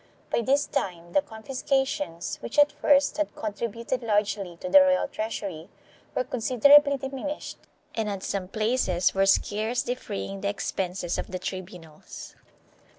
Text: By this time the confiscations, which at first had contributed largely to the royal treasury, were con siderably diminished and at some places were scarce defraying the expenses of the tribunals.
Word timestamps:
By 0.31 0.41
this 0.41 0.65
time 0.65 1.11
the 1.13 1.21
confiscations, 1.21 2.37
which 2.41 2.57
at 2.57 2.71
first 2.71 3.17
had 3.17 3.35
contributed 3.35 4.01
largely 4.01 4.57
to 4.57 4.67
the 4.67 4.81
royal 4.81 5.07
treasury, 5.07 5.69
were 6.15 6.23
con 6.23 6.39
siderably 6.39 6.99
diminished 6.99 7.59
and 7.93 8.09
at 8.09 8.23
some 8.23 8.47
places 8.47 9.13
were 9.13 9.27
scarce 9.27 9.83
defraying 9.83 10.41
the 10.41 10.49
expenses 10.49 11.19
of 11.19 11.27
the 11.27 11.37
tribunals. 11.37 12.35